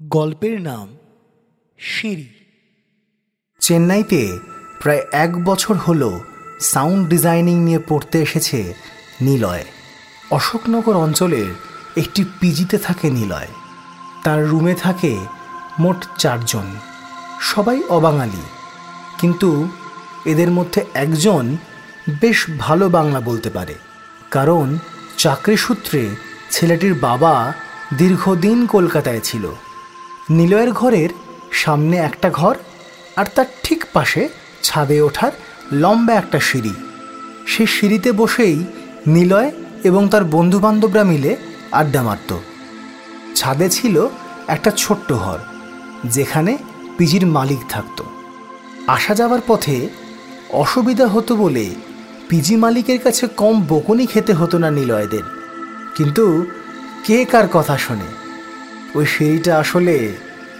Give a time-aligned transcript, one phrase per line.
[0.00, 0.88] গল্পের নাম
[1.78, 2.28] সিঁড়ি।
[3.60, 4.38] চেন্নাইতে
[4.80, 6.20] প্রায় এক বছর হলো
[6.60, 8.74] সাউন্ড ডিজাইনিং নিয়ে পড়তে এসেছে
[9.20, 9.64] নিলয়।
[10.30, 11.54] অশোকনগর অঞ্চলের
[11.96, 13.48] একটি পিজিতে থাকে নিলয়।
[14.24, 15.18] তার রুমে থাকে
[15.78, 16.66] মোট চারজন।
[17.40, 18.42] সবাই অবাঙালি।
[19.18, 19.68] কিন্তু
[20.24, 21.56] এদের মধ্যে একজন
[22.20, 23.74] বেশ ভালো বাংলা বলতে পারে।
[24.30, 24.78] কারণ
[25.18, 26.16] চাকরি সূত্রে
[26.50, 27.52] ছেলেটির বাবা
[27.98, 29.54] দীর্ঘদিন কলকাতায় ছিল।
[30.38, 31.10] নিলয়ের ঘরের
[31.52, 32.54] সামনে একটা ঘর
[33.16, 34.22] আর তার ঠিক পাশে
[34.62, 35.32] ছাদে ওঠার
[35.72, 36.74] লম্বা একটা সিঁড়ি।
[37.46, 38.56] সেই সিঁড়িতে বসেই
[39.06, 39.50] নিলয়
[39.84, 41.36] এবং তার বন্ধুবান্ধবরা মিলে
[41.72, 42.30] আড্ডা মারত।
[43.34, 43.96] ছাদে ছিল
[44.46, 45.38] একটা ছোট্ট ঘর,
[46.04, 46.52] যেখানে
[46.98, 47.98] পিজির মালিক থাকত।
[48.86, 49.76] আসা যাওয়ার পথে
[50.62, 51.66] অসুবিধা হতো বলে
[52.28, 55.26] পিজি মালিকের কাছে কম বকুনি খেতে হতো না নিলয়দের।
[55.96, 56.24] কিন্তু
[57.04, 58.21] কে কার কথা শোনে?
[58.94, 60.12] ওই সিঁড়িটা আসলে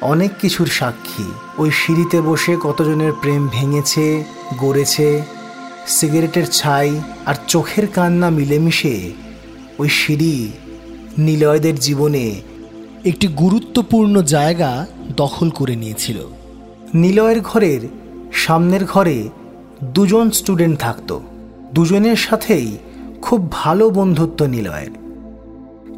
[0.00, 1.24] অনেক কিছুর সাক্ষী।
[1.58, 4.24] ওই সিঁড়িতে বসে কতজনের প্রেম ভেঙেছে,
[4.58, 5.22] গড়েছে,
[5.86, 9.12] সিগারেটের ছাই আর চোখের কান্না মিলেমিশে
[9.78, 10.52] ওই সিঁড়ি
[11.18, 12.40] নিলয়দের জীবনে
[13.04, 16.18] একটি গুরুত্বপূর্ণ জায়গা দখল করে নিয়েছিল।
[16.94, 17.80] নিলয়ের ঘরের
[18.32, 19.28] সামনের ঘরে
[19.84, 21.22] দুজন স্টুডেন্ট থাকতো।
[21.74, 22.78] দুজনের সাথেই
[23.22, 25.03] খুব ভালো বন্ধুত্ব নিলয়ের।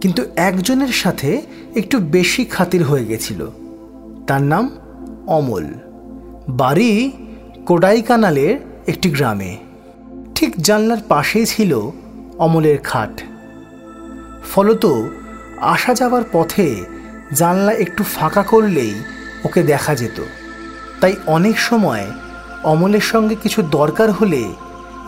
[0.00, 1.42] কিন্তু একজনের সাথে
[1.76, 3.46] একটু বেশি খাতির হয়ে গেছিল।
[4.26, 4.78] তার নাম
[5.26, 5.66] অমল।
[6.48, 7.12] বাড়ি
[7.66, 9.56] কোডাইকানালের একটি গ্রামে।
[10.34, 11.90] ঠিক জানলার পাশেই ছিল
[12.38, 13.22] অমলের খাট।
[14.50, 14.86] ফলত
[15.56, 16.84] আসা যাওয়ার পথে
[17.32, 18.94] জানলা একটু ফাঁকা করলেই
[19.44, 20.22] ওকে দেখা যেত।
[21.00, 22.06] তাই অনেক সময়
[22.64, 24.44] অমলের সঙ্গে কিছু দরকার হলে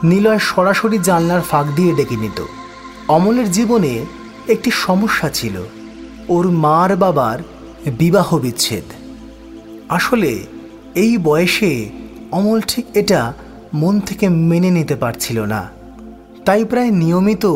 [0.03, 2.45] নিলয় সরাসরি জানলার ফাঁক দিয়ে ডেকে নিত।
[3.09, 4.05] অমলের জীবনে
[4.49, 5.57] একটি সমস্যা ছিল।
[6.29, 7.39] ওর মার বাবার
[7.99, 8.85] বিবাহ বিচ্ছেদ।
[9.89, 10.39] আসলে
[10.95, 11.89] এই বয়সে
[12.33, 13.33] অমল ঠিক এটা
[13.75, 15.71] মন থেকে মেনে নিতে পারছিল না।
[16.45, 17.47] তাই প্রায় নিয়মিত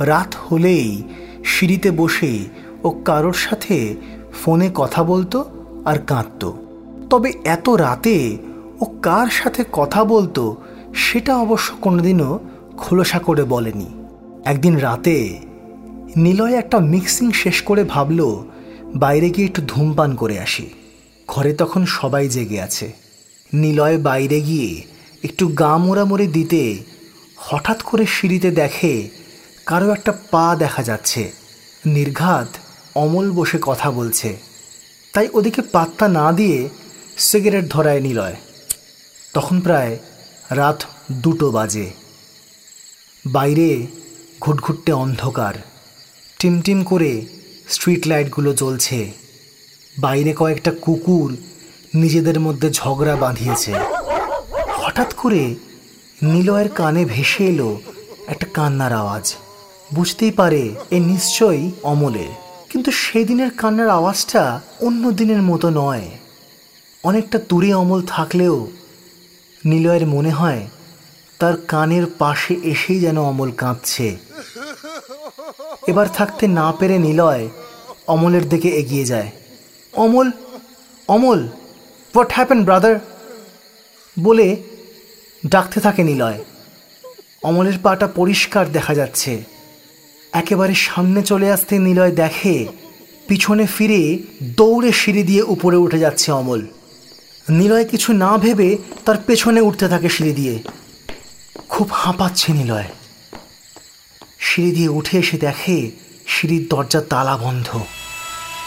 [0.00, 1.02] রাত হলেই
[1.44, 2.38] সিঁড়িতে বসে
[2.84, 3.96] ও কারোর সাথে
[4.44, 5.44] ফোনে কথা বলতো
[5.84, 6.52] আর কাঁদত।
[7.10, 8.38] তবে এত রাতে
[8.80, 10.56] ও কার সাথে কথা বলতো
[10.94, 12.40] সেটা অবশ্য কোনোদিনও
[12.76, 13.86] খোলসা করে বলেনি।
[14.44, 15.38] একদিন রাতে
[16.16, 18.44] নিলয় একটা মিক্সিং শেষ করে ভাবল,
[18.94, 20.70] বাইরে গিয়ে একটু ধূমপান করে আসি।
[21.28, 22.92] ঘরে তখন সবাই জেগে আছে।
[23.52, 24.82] নিলয় বাইরে গিয়ে
[25.24, 26.78] একটু গা মোড়ামুড়ি দিতে
[27.36, 29.08] হঠাৎ করে সিঁড়িতে দেখে
[29.66, 31.32] কারও একটা পা দেখা যাচ্ছে।
[31.86, 32.48] নির্ঘাত
[32.94, 34.38] অমল বসে কথা বলছে।
[35.12, 36.68] তাই ওদিকে পাত্তা না দিয়ে
[37.16, 38.36] সিগারেট ধরায় নিলয়।
[39.34, 39.98] তখন প্রায়
[40.50, 40.82] রাত
[41.12, 41.90] দুটো বাজে।
[43.26, 43.86] বাইরে
[44.40, 45.54] ঘুটঘুটে অন্ধকার।
[46.40, 47.26] টিমটিম করে
[47.68, 49.10] স্ট্রিট লাইটগুলো জ্বলছে।
[49.98, 51.36] বাইরে কয়েকটা কুকুর
[51.94, 53.72] নিজেদের মধ্যে ঝগড়া বাঁধিয়েছে।
[54.68, 55.54] হঠাৎ করে
[56.22, 57.80] নিলয়ের কানে ভেসে এলো
[58.26, 59.34] একটা কান্নার আওয়াজ।
[59.94, 62.32] বুঝতেই পারে এ নিশ্চয়ই অমলের।
[62.70, 66.10] কিন্তু সেদিনের কান্নার আওয়াজটা অন্য দিনের মতো নয়।
[67.04, 68.68] অনেকটা দূরে অমল থাকলেও
[69.64, 70.66] নিলয়ের মনে হয়
[71.38, 74.16] তার কানের পাশে এসেই যেন অমল কাঁদছে
[75.88, 77.48] এবার থাকতে না পেরে নিলয়
[78.06, 79.30] অমলের দিকে এগিয়ে যায়।
[79.92, 80.30] Amal
[81.08, 81.48] Amal
[82.14, 83.00] what happen brother
[84.18, 84.56] বলে
[85.46, 86.44] ডাকতে থাকে নিলয়।
[87.42, 89.44] অমলের পাটা পরিষ্কার দেখা যাচ্ছে।
[90.32, 92.66] একেবারে সামনে চলে আসতে নিলয় দেখে
[93.28, 96.66] পিছনে ফিরে দৌড়ে সিঁড়ি দিয়ে উপরে উঠে যাচ্ছে অমল।
[97.50, 100.58] নিলয় কিছু না ভেবে তার পেছনে উঠতে থাকে সিঁড়ি দিয়ে।
[101.68, 102.84] খুব হাঁপাচ্ছে নিলয়।
[104.60, 105.76] সিঁড়ি দিয়ে উঠে এসে দেখে
[106.26, 107.68] সিঁড়ির দরজা তালা বন্ধ।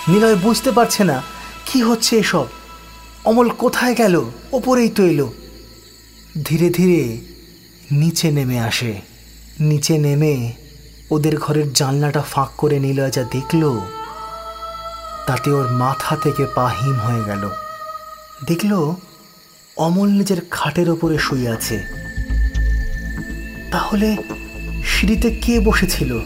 [0.08, 1.18] নিলয় বুঝতে পারছে না,
[1.66, 2.48] কি হচ্ছে এসব?
[3.26, 4.16] অমল কোথায় গেল?
[4.52, 5.28] ওপরেই তো এলো।
[6.46, 7.02] ধীরে ধীরে
[7.92, 8.94] নিচে নেমে আসে।
[9.60, 10.34] নিচে নেমে
[11.12, 13.64] ওদের ঘরের জানলাটা ফাঁক করে নিলয় যা দেখল,
[15.28, 17.44] তাতে ওর মাথা থেকে পা হিম হয়ে গেল।
[18.48, 18.72] দেখল,
[19.78, 21.78] অমল নিজের খাটের ওপরে শুয়ে আছে।
[23.72, 24.10] তাহলে
[24.86, 26.20] সিঁড়িতে কে বসেছিল?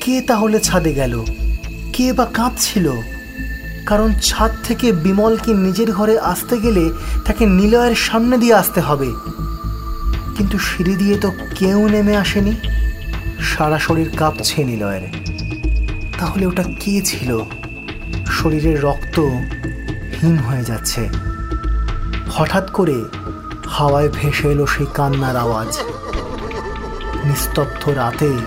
[0.00, 1.24] কে তাহলে ছাদে গেল?
[1.92, 2.90] কে বা কাঁদছিল?
[3.86, 6.90] কারণ ছাদ থেকে বিমলকে নিজের ঘরে আসতে গেলে
[7.24, 9.06] তাকে নিলয়ের সামনে দিয়ে আসতে হবে।
[10.36, 12.52] কিন্তু সিঁড়ি দিয়ে তো কেউ নেমে আসেনি।
[13.40, 15.02] সারা শরীর কাঁপছে নিলয়ের।
[16.18, 17.38] তাহলে ওটা কে ছিল?
[18.26, 19.20] শরীরের রক্ত
[20.22, 21.08] হিম হয়ে যাচ্ছে।
[22.32, 23.04] হঠাৎ করে
[23.66, 25.78] হাওয়ায় ভেসে এলো সেই কান্নার আওয়াজ।
[27.24, 28.38] নিস্তব্ধ রাতে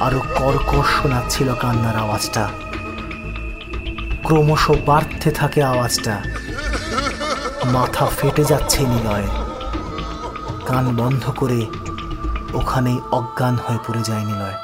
[0.00, 2.48] আরও কর্কশ শোনাচ্ছিল কান্নার আওয়াজটা।
[4.24, 6.22] ক্রমশ বাড়তে থাকে আওয়াজটা।
[7.64, 9.26] মাথা ফেটে যাচ্ছে নিলয়।
[10.66, 11.66] কান বন্ধ করে
[12.54, 14.54] ওখানেই অজ্ঞান হয়ে পড়ে যায় নিলয়।